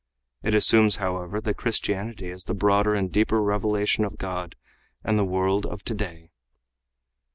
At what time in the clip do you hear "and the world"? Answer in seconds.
5.03-5.67